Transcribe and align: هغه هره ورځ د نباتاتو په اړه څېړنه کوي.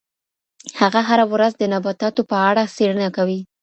هغه 0.79 0.99
هره 1.09 1.25
ورځ 1.33 1.53
د 1.57 1.63
نباتاتو 1.73 2.21
په 2.31 2.37
اړه 2.49 2.63
څېړنه 2.75 3.09
کوي. 3.17 3.39